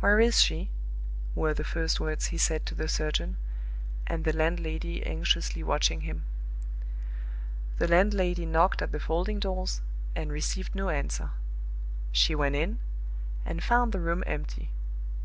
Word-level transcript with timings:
"Where 0.00 0.18
is 0.18 0.42
she?" 0.42 0.70
were 1.36 1.54
the 1.54 1.62
first 1.62 2.00
words 2.00 2.26
he 2.34 2.36
said 2.36 2.66
to 2.66 2.74
the 2.74 2.88
surgeon, 2.88 3.36
and 4.08 4.24
the 4.24 4.32
landlady 4.32 5.06
anxiously 5.06 5.62
watching 5.62 6.00
him. 6.00 6.24
The 7.78 7.86
landlady 7.86 8.44
knocked 8.44 8.82
at 8.82 8.90
the 8.90 8.98
folding 8.98 9.38
doors, 9.38 9.80
and 10.16 10.32
received 10.32 10.74
no 10.74 10.88
answer. 10.88 11.30
She 12.10 12.34
went 12.34 12.56
in, 12.56 12.80
and 13.44 13.62
found 13.62 13.92
the 13.92 14.00
room 14.00 14.24
empty. 14.26 14.72